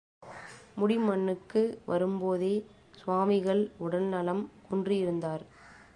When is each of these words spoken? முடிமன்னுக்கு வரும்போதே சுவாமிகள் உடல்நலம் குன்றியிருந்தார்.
முடிமன்னுக்கு 0.77 1.61
வரும்போதே 1.85 2.53
சுவாமிகள் 2.97 3.63
உடல்நலம் 3.77 4.43
குன்றியிருந்தார். 4.69 5.43